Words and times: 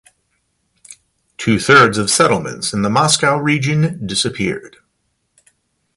Two 1.37 1.59
thirds 1.59 1.99
of 1.99 2.09
settlements 2.09 2.73
in 2.73 2.81
the 2.81 2.89
Moscow 2.89 3.37
region 3.37 4.03
disappeared. 4.07 4.77